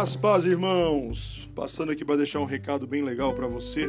Graças 0.00 0.16
paz, 0.16 0.46
irmãos! 0.46 1.50
Passando 1.54 1.92
aqui 1.92 2.06
para 2.06 2.16
deixar 2.16 2.40
um 2.40 2.46
recado 2.46 2.86
bem 2.86 3.02
legal 3.02 3.34
para 3.34 3.46
você 3.46 3.86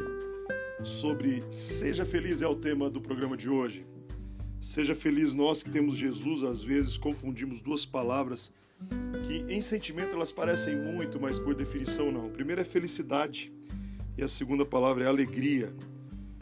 sobre 0.84 1.42
Seja 1.50 2.04
Feliz 2.04 2.42
é 2.42 2.48
o 2.48 2.54
tema 2.54 2.90
do 2.90 3.00
programa 3.00 3.38
de 3.38 3.50
hoje. 3.50 3.86
Seja 4.60 4.94
feliz 4.94 5.34
nós 5.34 5.64
que 5.64 5.70
temos 5.70 5.96
Jesus, 5.96 6.44
às 6.44 6.62
vezes 6.62 6.98
confundimos 6.98 7.62
duas 7.62 7.86
palavras 7.86 8.54
que 9.26 9.46
em 9.48 9.62
sentimento 9.62 10.14
elas 10.14 10.34
parecem 10.34 10.76
muito, 10.76 11.18
mas 11.18 11.40
por 11.40 11.56
definição 11.56 12.12
não. 12.12 12.26
A 12.26 12.30
primeira 12.30 12.60
é 12.60 12.66
felicidade 12.66 13.50
e 14.18 14.22
a 14.22 14.28
segunda 14.28 14.66
palavra 14.66 15.06
é 15.06 15.08
alegria. 15.08 15.74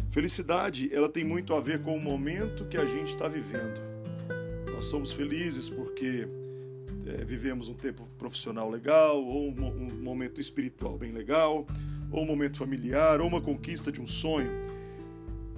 Felicidade, 0.09 0.89
ela 0.91 1.07
tem 1.07 1.23
muito 1.23 1.53
a 1.53 1.61
ver 1.61 1.83
com 1.83 1.95
o 1.95 2.01
momento 2.01 2.65
que 2.65 2.75
a 2.75 2.87
gente 2.87 3.09
está 3.09 3.27
vivendo. 3.27 3.79
Nós 4.73 4.85
somos 4.85 5.11
felizes 5.11 5.69
porque 5.69 6.27
é, 7.05 7.23
vivemos 7.23 7.69
um 7.69 7.73
tempo 7.73 8.07
profissional 8.17 8.69
legal, 8.69 9.23
ou 9.23 9.49
um, 9.49 9.65
um 9.65 10.03
momento 10.03 10.39
espiritual 10.39 10.97
bem 10.97 11.11
legal, 11.11 11.65
ou 12.11 12.23
um 12.23 12.25
momento 12.25 12.57
familiar, 12.57 13.21
ou 13.21 13.27
uma 13.27 13.41
conquista 13.41 13.91
de 13.91 14.01
um 14.01 14.07
sonho. 14.07 14.51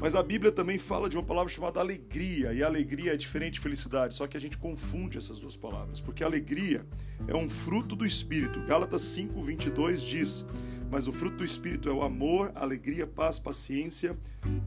Mas 0.02 0.16
a 0.16 0.23
Bíblia 0.23 0.52
também 0.52 0.80
fala 0.80 1.07
de 1.07 1.16
uma 1.16 1.23
palavra 1.23 1.54
chamada 1.54 1.80
alegria, 1.80 2.52
e 2.54 2.63
alegria 2.63 3.13
é 3.13 3.17
diferente 3.17 3.54
de 3.54 3.59
felicidade, 3.59 4.16
só 4.16 4.26
que 4.26 4.35
a 4.35 4.40
gente 4.40 4.57
confunde 4.57 5.16
essas 5.16 5.38
duas 5.38 5.55
palavras, 5.55 6.02
porque 6.02 6.23
alegria 6.23 6.84
é 7.27 7.35
um 7.35 7.48
fruto 7.48 7.95
do 7.95 8.04
Espírito. 8.04 8.59
Gálatas 8.62 9.04
5:22 9.04 10.02
diz: 10.02 10.43
"Mas 10.90 11.07
o 11.07 11.13
fruto 11.13 11.38
do 11.38 11.45
Espírito 11.45 11.88
é 11.88 11.93
o 11.93 12.02
amor, 12.02 12.52
alegria, 12.55 13.05
paz, 13.05 13.38
paciência, 13.38 14.18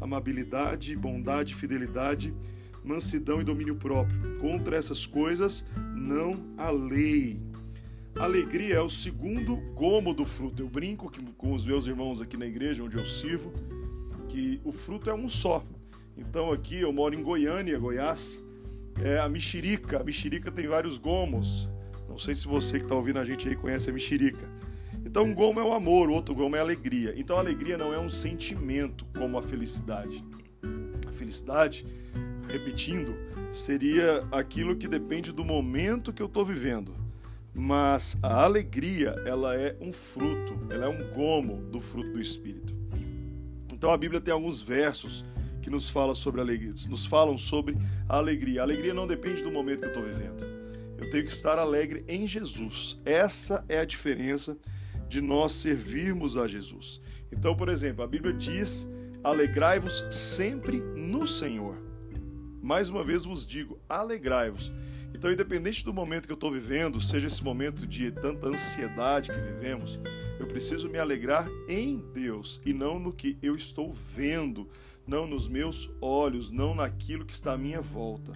amabilidade, 0.00 0.94
bondade, 0.94 1.52
fidelidade, 1.56 2.32
mansidão 2.84 3.40
e 3.40 3.44
domínio 3.44 3.74
próprio. 3.74 4.38
Contra 4.38 4.76
essas 4.76 5.04
coisas 5.04 5.66
não 5.94 6.54
há 6.58 6.70
lei." 6.70 7.38
Alegria 8.18 8.76
é 8.76 8.80
o 8.80 8.88
segundo 8.88 9.56
gomo 9.74 10.14
do 10.14 10.24
fruto. 10.24 10.62
Eu 10.62 10.68
brinco 10.68 11.10
com 11.36 11.52
os 11.52 11.66
meus 11.66 11.86
irmãos 11.86 12.20
aqui 12.20 12.36
na 12.36 12.46
igreja 12.46 12.84
onde 12.84 12.96
eu 12.96 13.04
sirvo 13.04 13.52
que 14.28 14.60
o 14.64 14.70
fruto 14.70 15.10
é 15.10 15.14
um 15.14 15.28
só. 15.28 15.64
Então 16.16 16.52
aqui 16.52 16.80
eu 16.80 16.92
moro 16.92 17.14
em 17.14 17.22
Goiânia, 17.22 17.78
Goiás, 17.78 18.42
é 19.02 19.18
a 19.18 19.28
mexerica. 19.28 20.00
A 20.00 20.04
mexerica 20.04 20.50
tem 20.52 20.68
vários 20.68 20.96
gomos. 20.96 21.68
Não 22.08 22.16
sei 22.16 22.34
se 22.34 22.46
você 22.46 22.78
que 22.78 22.84
está 22.84 22.94
ouvindo 22.94 23.18
a 23.18 23.24
gente 23.24 23.48
aí 23.48 23.56
conhece 23.56 23.90
a 23.90 23.92
mexerica. 23.92 24.48
Então 25.04 25.24
um 25.24 25.34
gomo 25.34 25.58
é 25.58 25.64
o 25.64 25.72
amor, 25.72 26.08
outro 26.08 26.34
gomo 26.34 26.54
é 26.54 26.60
a 26.60 26.62
alegria. 26.62 27.14
Então 27.16 27.36
a 27.36 27.40
alegria 27.40 27.76
não 27.76 27.92
é 27.92 27.98
um 27.98 28.08
sentimento 28.08 29.04
como 29.18 29.36
a 29.36 29.42
felicidade. 29.42 30.24
A 31.06 31.10
felicidade, 31.10 31.84
repetindo, 32.54 33.16
seria 33.50 34.26
aquilo 34.30 34.76
que 34.76 34.86
depende 34.86 35.32
do 35.32 35.44
momento 35.44 36.12
que 36.12 36.22
eu 36.22 36.26
estou 36.26 36.44
vivendo. 36.44 36.94
Mas 37.52 38.16
a 38.22 38.44
alegria, 38.44 39.10
ela 39.26 39.54
é 39.54 39.76
um 39.80 39.92
fruto, 39.92 40.58
ela 40.70 40.86
é 40.86 40.88
um 40.88 41.12
gomo 41.12 41.62
do 41.70 41.80
fruto 41.80 42.10
do 42.12 42.20
Espírito. 42.20 42.72
Então 43.72 43.90
a 43.90 43.96
Bíblia 43.96 44.20
tem 44.20 44.32
alguns 44.32 44.62
versos 44.62 45.24
que 45.60 45.70
nos, 45.70 45.88
fala 45.88 46.14
sobre 46.14 46.40
alegria, 46.40 46.72
nos 46.88 47.06
falam 47.06 47.36
sobre 47.36 47.76
a 48.08 48.16
alegria. 48.16 48.60
A 48.60 48.64
alegria 48.64 48.94
não 48.94 49.06
depende 49.06 49.42
do 49.42 49.50
momento 49.50 49.80
que 49.80 49.86
eu 49.86 49.88
estou 49.88 50.04
vivendo. 50.04 50.44
Eu 50.98 51.10
tenho 51.10 51.24
que 51.24 51.32
estar 51.32 51.58
alegre 51.58 52.04
em 52.08 52.26
Jesus. 52.26 53.00
Essa 53.04 53.64
é 53.68 53.78
a 53.80 53.84
diferença 53.84 54.56
de 55.08 55.20
nós 55.20 55.52
servirmos 55.52 56.36
a 56.36 56.46
Jesus. 56.46 57.00
Então, 57.32 57.56
por 57.56 57.68
exemplo, 57.68 58.04
a 58.04 58.06
Bíblia 58.06 58.32
diz: 58.32 58.88
alegrai-vos 59.22 60.06
sempre 60.10 60.78
no 60.96 61.26
Senhor. 61.26 61.83
Mais 62.64 62.88
uma 62.88 63.04
vez 63.04 63.26
vos 63.26 63.46
digo: 63.46 63.78
alegrai-vos. 63.86 64.72
Então, 65.14 65.30
independente 65.30 65.84
do 65.84 65.92
momento 65.92 66.24
que 66.24 66.32
eu 66.32 66.34
estou 66.34 66.50
vivendo, 66.50 66.98
seja 66.98 67.26
esse 67.26 67.44
momento 67.44 67.86
de 67.86 68.10
tanta 68.10 68.48
ansiedade 68.48 69.30
que 69.30 69.38
vivemos, 69.38 70.00
eu 70.40 70.46
preciso 70.46 70.88
me 70.88 70.98
alegrar 70.98 71.46
em 71.68 72.02
Deus 72.14 72.62
e 72.64 72.72
não 72.72 72.98
no 72.98 73.12
que 73.12 73.36
eu 73.42 73.54
estou 73.54 73.92
vendo, 73.92 74.66
não 75.06 75.26
nos 75.26 75.46
meus 75.46 75.92
olhos, 76.00 76.50
não 76.50 76.74
naquilo 76.74 77.26
que 77.26 77.34
está 77.34 77.52
à 77.52 77.58
minha 77.58 77.82
volta. 77.82 78.32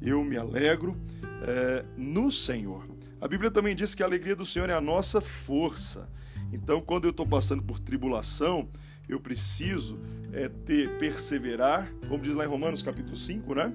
Eu 0.00 0.22
me 0.22 0.36
alegro 0.36 0.96
é, 1.42 1.84
no 1.96 2.30
Senhor. 2.30 2.86
A 3.20 3.26
Bíblia 3.26 3.50
também 3.50 3.74
diz 3.74 3.92
que 3.92 4.04
a 4.04 4.06
alegria 4.06 4.36
do 4.36 4.46
Senhor 4.46 4.70
é 4.70 4.74
a 4.74 4.80
nossa 4.80 5.20
força. 5.20 6.08
Então, 6.52 6.80
quando 6.80 7.06
eu 7.06 7.10
estou 7.10 7.26
passando 7.26 7.62
por 7.62 7.80
tribulação, 7.80 8.68
eu 9.08 9.20
preciso 9.20 9.98
é, 10.32 10.48
ter 10.48 10.98
perseverar, 10.98 11.92
como 12.08 12.22
diz 12.22 12.34
lá 12.34 12.44
em 12.44 12.48
Romanos 12.48 12.82
capítulo 12.82 13.16
5, 13.16 13.54
né? 13.54 13.72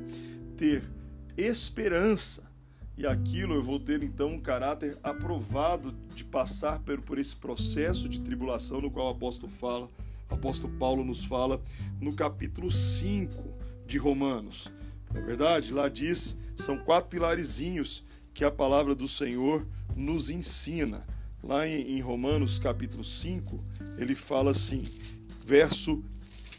Ter 0.58 0.84
esperança. 1.38 2.50
E 2.98 3.08
aquilo 3.08 3.54
eu 3.54 3.64
vou 3.64 3.80
ter 3.80 4.04
então 4.04 4.34
um 4.34 4.42
caráter 4.42 4.98
aprovado 5.02 5.96
de 6.14 6.26
passar 6.26 6.80
por, 6.80 7.00
por 7.02 7.18
esse 7.18 7.36
processo 7.36 8.10
de 8.10 8.20
tribulação 8.20 8.82
no 8.82 8.92
qual 8.92 9.08
o 9.08 9.12
apóstolo 9.12 9.50
fala, 9.52 9.90
o 10.30 10.34
apóstolo 10.34 10.74
Paulo 10.78 11.04
nos 11.06 11.24
fala 11.24 11.62
no 12.02 12.14
capítulo 12.14 12.70
5 12.70 13.42
de 13.88 13.98
Romanos. 13.98 14.70
Na 15.14 15.20
é 15.20 15.24
verdade, 15.24 15.74
lá 15.74 15.88
diz, 15.90 16.38
são 16.56 16.78
quatro 16.78 17.10
pilarezinhos 17.10 18.04
que 18.34 18.44
a 18.44 18.52
palavra 18.52 18.94
do 18.94 19.08
Senhor 19.08 19.66
nos 19.96 20.30
ensina. 20.30 21.04
Lá 21.42 21.68
em, 21.68 21.98
em 21.98 22.02
Romanos 22.02 22.60
capítulo 22.60 23.04
5, 23.04 23.64
ele 23.98 24.14
fala 24.14 24.52
assim, 24.52 24.84
verso 25.50 26.04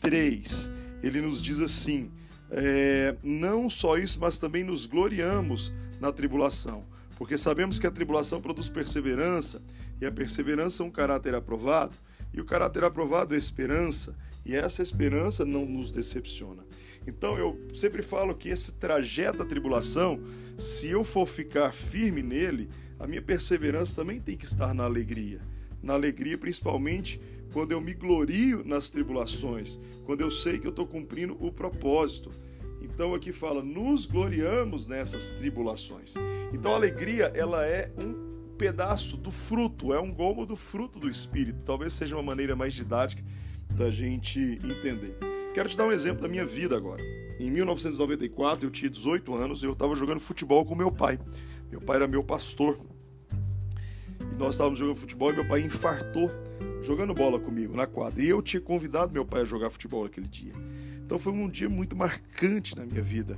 3, 0.01 0.69
ele 1.01 1.21
nos 1.21 1.41
diz 1.41 1.61
assim: 1.61 2.11
é, 2.51 3.15
não 3.23 3.71
só 3.71 3.97
isso, 3.97 4.19
mas 4.21 4.37
também 4.37 4.65
nos 4.65 4.85
gloriamos 4.85 5.73
na 6.01 6.11
tribulação, 6.11 6.85
porque 7.17 7.39
sabemos 7.39 7.79
que 7.79 7.87
a 7.87 7.91
tribulação 7.91 8.41
produz 8.41 8.69
perseverança, 8.69 9.63
e 10.01 10.07
a 10.07 10.11
perseverança 10.11 10.83
é 10.83 10.87
um 10.87 10.91
caráter 10.91 11.37
aprovado, 11.37 11.95
e 12.35 12.41
o 12.41 12.45
caráter 12.45 12.83
aprovado 12.83 13.33
é 13.33 13.39
esperança, 13.39 14.17
e 14.45 14.57
essa 14.57 14.83
esperança 14.83 15.45
não 15.45 15.65
nos 15.65 15.93
decepciona. 15.93 16.65
Então 17.07 17.39
eu 17.39 17.61
sempre 17.73 18.03
falo 18.03 18.35
que 18.35 18.49
esse 18.49 18.75
trajeto 18.75 19.39
da 19.39 19.45
tribulação, 19.45 20.21
se 20.59 20.89
eu 20.89 21.05
for 21.05 21.29
ficar 21.29 21.73
firme 21.73 22.23
nele, 22.23 22.69
a 22.99 23.07
minha 23.07 23.23
perseverança 23.23 23.95
também 23.95 24.21
tem 24.21 24.37
que 24.37 24.45
estar 24.45 24.75
na 24.75 24.83
alegria. 24.83 25.41
Na 25.81 25.95
alegria, 25.95 26.37
principalmente 26.37 27.21
quando 27.53 27.73
eu 27.73 27.81
me 27.81 27.95
glorio 27.95 28.63
nas 28.65 28.91
tribulações, 28.91 29.79
quando 30.05 30.21
eu 30.21 30.31
sei 30.31 30.59
que 30.59 30.67
eu 30.67 30.71
estou 30.71 30.87
cumprindo 30.87 31.37
o 31.41 31.53
propósito. 31.53 32.31
Então 32.81 33.15
aqui 33.15 33.33
fala, 33.33 33.63
nos 33.63 34.07
gloriamos 34.07 34.87
nessas 34.87 35.31
tribulações. 35.31 36.15
Então 36.53 36.73
a 36.73 36.77
alegria, 36.77 37.33
ela 37.35 37.67
é 37.67 37.93
um 38.03 38.57
pedaço 38.57 39.17
do 39.17 39.31
fruto, 39.31 39.93
é 39.93 40.01
um 40.01 40.13
gomo 40.13 40.45
do 40.45 40.57
fruto 40.57 40.99
do 40.99 41.09
Espírito. 41.09 41.65
Talvez 41.65 41.93
seja 41.93 42.17
uma 42.17 42.23
maneira 42.23 42.55
mais 42.55 42.75
didática 42.75 43.23
da 43.75 43.91
gente 43.91 44.59
entender. 44.65 45.17
Quero 45.55 45.69
te 45.69 45.77
dar 45.77 45.87
um 45.87 45.93
exemplo 45.93 46.23
da 46.23 46.29
minha 46.29 46.45
vida 46.45 46.77
agora. 46.77 47.03
Em 47.39 47.51
1994, 47.51 48.67
eu 48.67 48.71
tinha 48.71 48.91
18 48.91 49.35
anos 49.35 49.63
e 49.63 49.67
eu 49.67 49.73
estava 49.73 49.95
jogando 49.95 50.21
futebol 50.21 50.65
com 50.65 50.75
meu 50.75 50.93
pai. 50.93 51.19
Meu 51.71 51.81
pai 51.81 51.97
era 51.97 52.07
meu 52.07 52.23
pastor. 52.23 52.79
E 54.21 54.37
nós 54.37 54.55
estávamos 54.55 54.79
jogando 54.79 54.97
futebol 54.97 55.33
e 55.33 55.37
meu 55.37 55.49
pai 55.49 55.63
infartou 55.63 56.31
jogando 56.83 57.15
bola 57.15 57.39
comigo 57.39 57.77
na 57.77 57.87
quadra. 57.87 58.23
E 58.23 58.29
eu 58.29 58.43
tinha 58.43 58.61
convidado 58.61 59.13
meu 59.13 59.25
pai 59.25 59.43
a 59.43 59.45
jogar 59.45 59.71
futebol 59.71 60.05
aquele 60.05 60.29
dia. 60.29 60.53
Então 61.05 61.19
foi 61.19 61.33
um 61.33 61.49
dia 61.49 61.69
muito 61.69 61.97
marcante 61.97 62.77
na 62.77 62.87
minha 62.87 63.03
vida. 63.03 63.37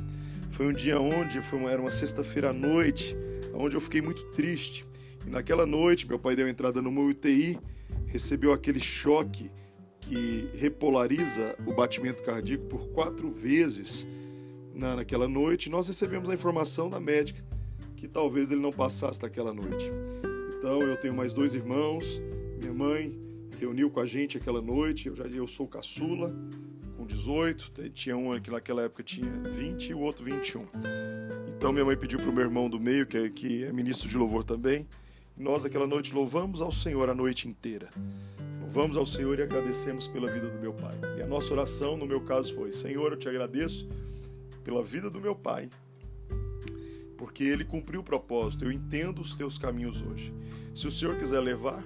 Foi 0.50 0.66
um 0.66 0.72
dia 0.72 1.00
onde 1.00 1.40
uma, 1.52 1.70
era 1.70 1.80
uma 1.80 1.90
sexta-feira 1.90 2.50
à 2.50 2.52
noite, 2.52 3.16
onde 3.54 3.74
eu 3.74 3.80
fiquei 3.80 4.02
muito 4.02 4.24
triste. 4.26 4.84
E 5.26 5.30
naquela 5.30 5.64
noite, 5.64 6.06
meu 6.06 6.18
pai 6.18 6.36
deu 6.36 6.48
entrada 6.48 6.82
numa 6.82 7.00
UTI, 7.00 7.58
recebeu 8.06 8.52
aquele 8.52 8.80
choque 8.80 9.50
que 10.00 10.50
repolariza 10.54 11.56
o 11.64 11.72
batimento 11.72 12.22
cardíaco 12.22 12.66
por 12.66 12.88
quatro 12.88 13.30
vezes 13.30 14.06
na, 14.74 14.96
naquela 14.96 15.26
noite. 15.26 15.70
Nós 15.70 15.86
recebemos 15.86 16.28
a 16.28 16.34
informação 16.34 16.90
da 16.90 17.00
médica 17.00 17.42
que 17.96 18.06
talvez 18.06 18.50
ele 18.50 18.60
não 18.60 18.72
passasse 18.72 19.20
daquela 19.20 19.54
noite. 19.54 19.90
Então 20.58 20.82
eu 20.82 20.96
tenho 20.96 21.14
mais 21.14 21.32
dois 21.32 21.54
irmãos, 21.54 22.20
minha 22.60 22.74
mãe 22.74 23.21
reuniu 23.62 23.88
com 23.90 24.00
a 24.00 24.06
gente 24.06 24.36
aquela 24.36 24.60
noite. 24.60 25.08
Eu 25.08 25.14
já 25.14 25.24
eu 25.26 25.46
sou 25.46 25.68
caçula, 25.68 26.34
com 26.96 27.06
18, 27.06 27.90
tinha 27.90 28.16
um 28.16 28.38
que 28.40 28.50
naquela 28.50 28.82
época 28.82 29.02
tinha 29.02 29.30
20 29.50 29.90
e 29.90 29.94
o 29.94 30.00
outro 30.00 30.24
21. 30.24 30.66
Então 31.48 31.72
minha 31.72 31.84
mãe 31.84 31.96
pediu 31.96 32.18
para 32.18 32.28
o 32.28 32.32
meu 32.32 32.44
irmão 32.44 32.68
do 32.68 32.80
meio, 32.80 33.06
que 33.06 33.16
é, 33.16 33.28
que 33.28 33.64
é 33.64 33.72
ministro 33.72 34.08
de 34.08 34.18
louvor 34.18 34.42
também, 34.42 34.86
e 35.38 35.42
nós 35.42 35.64
aquela 35.64 35.86
noite 35.86 36.12
louvamos 36.12 36.60
ao 36.60 36.72
Senhor 36.72 37.08
a 37.08 37.14
noite 37.14 37.48
inteira. 37.48 37.88
Louvamos 38.60 38.96
ao 38.96 39.06
Senhor 39.06 39.38
e 39.38 39.42
agradecemos 39.42 40.08
pela 40.08 40.30
vida 40.30 40.48
do 40.48 40.58
meu 40.58 40.72
pai. 40.72 40.98
E 41.18 41.22
a 41.22 41.26
nossa 41.26 41.52
oração, 41.52 41.96
no 41.96 42.06
meu 42.06 42.20
caso, 42.22 42.54
foi: 42.54 42.72
Senhor, 42.72 43.12
eu 43.12 43.18
te 43.18 43.28
agradeço 43.28 43.88
pela 44.64 44.82
vida 44.82 45.08
do 45.08 45.20
meu 45.20 45.36
pai, 45.36 45.68
porque 47.16 47.44
ele 47.44 47.64
cumpriu 47.64 48.00
o 48.00 48.04
propósito. 48.04 48.64
Eu 48.64 48.72
entendo 48.72 49.20
os 49.20 49.36
teus 49.36 49.56
caminhos 49.56 50.02
hoje. 50.02 50.34
Se 50.74 50.86
o 50.86 50.90
Senhor 50.90 51.16
quiser 51.16 51.40
levar, 51.40 51.84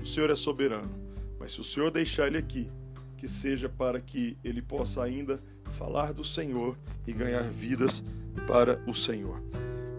o 0.00 0.06
Senhor 0.06 0.30
é 0.30 0.36
soberano. 0.36 1.05
Mas 1.46 1.52
se 1.52 1.60
o 1.60 1.64
Senhor 1.64 1.92
deixar 1.92 2.26
ele 2.26 2.38
aqui, 2.38 2.68
que 3.16 3.28
seja 3.28 3.68
para 3.68 4.00
que 4.00 4.36
ele 4.42 4.60
possa 4.60 5.04
ainda 5.04 5.40
falar 5.78 6.12
do 6.12 6.24
Senhor 6.24 6.76
e 7.06 7.12
ganhar 7.12 7.44
vidas 7.44 8.04
para 8.48 8.82
o 8.84 8.92
Senhor. 8.92 9.40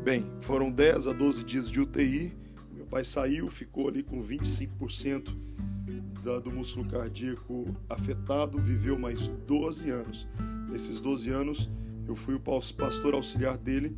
Bem, 0.04 0.30
foram 0.42 0.70
10 0.70 1.08
a 1.08 1.14
12 1.14 1.46
dias 1.46 1.72
de 1.72 1.80
UTI, 1.80 2.36
meu 2.74 2.86
pai 2.86 3.06
saiu, 3.06 3.50
ficou 3.50 3.88
ali 3.88 4.04
com 4.04 4.22
25% 4.22 5.34
da, 6.22 6.38
do 6.40 6.52
músculo 6.52 6.86
cardíaco 6.86 7.74
afetado, 7.90 8.60
viveu 8.60 9.00
mais 9.00 9.30
12 9.30 9.90
anos. 9.90 10.28
Nesses 10.70 11.00
12 11.00 11.30
anos, 11.30 11.70
eu 12.06 12.16
fui 12.18 12.36
o 12.36 12.42
pastor 12.42 13.14
auxiliar 13.14 13.58
dele 13.58 13.96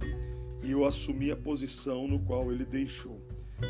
e 0.63 0.69
eu 0.69 0.85
assumi 0.85 1.31
a 1.31 1.35
posição 1.35 2.07
no 2.07 2.19
qual 2.19 2.51
ele 2.51 2.63
deixou. 2.63 3.18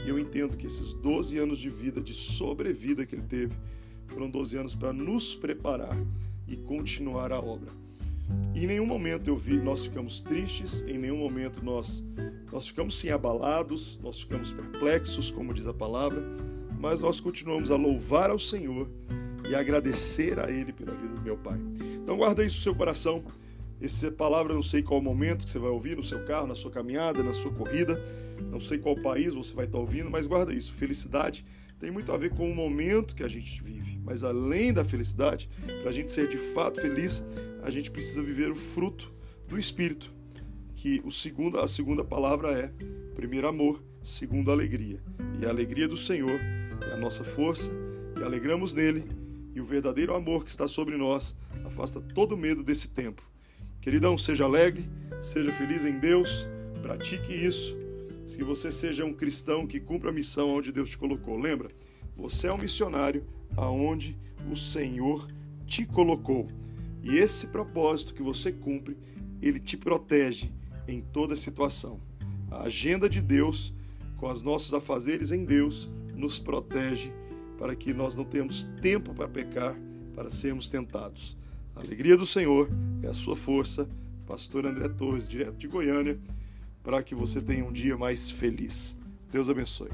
E 0.05 0.09
eu 0.09 0.19
entendo 0.19 0.55
que 0.55 0.65
esses 0.65 0.93
12 0.93 1.37
anos 1.37 1.59
de 1.59 1.69
vida, 1.69 2.01
de 2.01 2.13
sobrevida 2.13 3.05
que 3.05 3.15
ele 3.15 3.23
teve, 3.23 3.55
foram 4.07 4.29
12 4.29 4.57
anos 4.57 4.75
para 4.75 4.91
nos 4.91 5.35
preparar 5.35 5.97
e 6.47 6.55
continuar 6.55 7.31
a 7.31 7.39
obra. 7.39 7.71
em 8.55 8.67
nenhum 8.67 8.85
momento 8.85 9.29
eu 9.29 9.37
vi, 9.37 9.57
nós 9.57 9.85
ficamos 9.85 10.21
tristes, 10.21 10.81
em 10.81 10.97
nenhum 10.97 11.17
momento 11.17 11.63
nós, 11.63 12.03
nós 12.51 12.67
ficamos 12.67 12.99
sim 12.99 13.09
abalados, 13.09 13.99
nós 14.03 14.21
ficamos 14.21 14.51
perplexos, 14.51 15.31
como 15.31 15.53
diz 15.53 15.65
a 15.65 15.73
palavra, 15.73 16.23
mas 16.79 17.01
nós 17.01 17.19
continuamos 17.19 17.71
a 17.71 17.75
louvar 17.75 18.29
ao 18.29 18.39
Senhor 18.39 18.89
e 19.49 19.55
agradecer 19.55 20.39
a 20.39 20.49
Ele 20.51 20.71
pela 20.71 20.93
vida 20.93 21.15
do 21.15 21.21
meu 21.21 21.37
pai. 21.37 21.59
Então 22.01 22.17
guarda 22.17 22.43
isso 22.43 22.57
no 22.57 22.63
seu 22.63 22.75
coração. 22.75 23.23
Essa 23.81 24.11
palavra 24.11 24.53
não 24.53 24.61
sei 24.61 24.83
qual 24.83 25.01
momento 25.01 25.45
que 25.45 25.51
você 25.51 25.59
vai 25.59 25.69
ouvir 25.69 25.95
no 25.95 26.03
seu 26.03 26.25
carro, 26.25 26.47
na 26.47 26.55
sua 26.55 26.69
caminhada, 26.69 27.23
na 27.23 27.31
sua 27.31 27.51
corrida, 27.51 28.03
não 28.51 28.59
sei 28.59 28.77
qual 28.77 28.95
país 28.95 29.33
você 29.33 29.53
vai 29.53 29.65
estar 29.65 29.77
ouvindo, 29.77 30.09
mas 30.09 30.27
guarda 30.27 30.53
isso. 30.53 30.73
Felicidade 30.73 31.45
tem 31.79 31.89
muito 31.89 32.11
a 32.11 32.17
ver 32.17 32.31
com 32.31 32.51
o 32.51 32.53
momento 32.53 33.15
que 33.15 33.23
a 33.23 33.27
gente 33.27 33.63
vive. 33.63 33.97
Mas 34.03 34.21
além 34.23 34.73
da 34.73 34.83
felicidade, 34.83 35.49
para 35.81 35.89
a 35.89 35.93
gente 35.93 36.11
ser 36.11 36.27
de 36.27 36.37
fato 36.37 36.81
feliz, 36.81 37.23
a 37.63 37.69
gente 37.69 37.89
precisa 37.89 38.21
viver 38.21 38.51
o 38.51 38.55
fruto 38.55 39.13
do 39.47 39.57
Espírito. 39.57 40.13
Que 40.75 41.01
o 41.05 41.11
segundo, 41.11 41.57
a 41.59 41.67
segunda 41.67 42.03
palavra 42.03 42.51
é 42.51 42.73
primeiro 43.15 43.47
amor, 43.47 43.81
segundo 44.01 44.51
alegria. 44.51 45.01
E 45.39 45.45
a 45.45 45.49
alegria 45.49 45.87
do 45.87 45.95
Senhor 45.95 46.39
é 46.89 46.93
a 46.93 46.97
nossa 46.97 47.23
força, 47.23 47.71
e 48.19 48.23
alegramos 48.23 48.73
nele, 48.73 49.05
e 49.53 49.61
o 49.61 49.65
verdadeiro 49.65 50.13
amor 50.13 50.43
que 50.43 50.51
está 50.51 50.67
sobre 50.67 50.97
nós 50.97 51.35
afasta 51.63 52.01
todo 52.01 52.37
medo 52.37 52.61
desse 52.61 52.89
tempo 52.89 53.28
Queridão, 53.81 54.17
seja 54.17 54.43
alegre, 54.43 54.89
seja 55.21 55.51
feliz 55.53 55.85
em 55.85 55.97
Deus, 55.99 56.47
pratique 56.81 57.33
isso. 57.33 57.77
Que 58.35 58.43
você 58.43 58.71
seja 58.71 59.05
um 59.05 59.13
cristão 59.13 59.65
que 59.65 59.79
cumpra 59.79 60.09
a 60.09 60.13
missão 60.13 60.49
onde 60.49 60.71
Deus 60.71 60.91
te 60.91 60.97
colocou. 60.97 61.37
Lembra? 61.37 61.67
Você 62.15 62.47
é 62.47 62.53
um 62.53 62.59
missionário 62.59 63.25
aonde 63.57 64.15
o 64.51 64.55
Senhor 64.55 65.27
te 65.65 65.85
colocou. 65.85 66.45
E 67.01 67.17
esse 67.17 67.47
propósito 67.47 68.13
que 68.13 68.21
você 68.21 68.51
cumpre, 68.51 68.95
ele 69.41 69.59
te 69.59 69.75
protege 69.75 70.51
em 70.87 71.01
toda 71.01 71.35
situação. 71.35 71.99
A 72.51 72.63
agenda 72.63 73.09
de 73.09 73.21
Deus, 73.21 73.73
com 74.17 74.29
os 74.29 74.43
nossos 74.43 74.73
afazeres 74.73 75.31
em 75.31 75.43
Deus, 75.43 75.89
nos 76.13 76.37
protege 76.37 77.11
para 77.57 77.75
que 77.75 77.93
nós 77.93 78.15
não 78.15 78.25
tenhamos 78.25 78.65
tempo 78.81 79.13
para 79.13 79.27
pecar, 79.27 79.75
para 80.13 80.29
sermos 80.29 80.69
tentados. 80.69 81.38
A 81.79 81.81
alegria 81.81 82.17
do 82.17 82.25
Senhor 82.25 82.69
é 83.01 83.07
a 83.07 83.13
sua 83.13 83.37
força. 83.37 83.89
Pastor 84.27 84.65
André 84.65 84.89
Torres, 84.89 85.29
direto 85.29 85.55
de 85.55 85.65
Goiânia, 85.65 86.19
para 86.83 87.01
que 87.01 87.15
você 87.15 87.41
tenha 87.41 87.63
um 87.63 87.71
dia 87.71 87.97
mais 87.97 88.29
feliz. 88.29 88.97
Deus 89.31 89.49
abençoe. 89.49 89.89